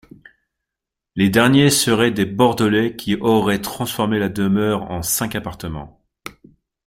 Les 1.15 1.29
derniers 1.29 1.69
seraient 1.69 2.09
des 2.09 2.25
Bordelais 2.25 2.95
qui 2.95 3.17
auraient 3.17 3.61
transformé 3.61 4.17
la 4.17 4.29
demeure 4.29 4.89
en 4.89 5.03
cinq 5.03 5.35
appartements. 5.35 6.01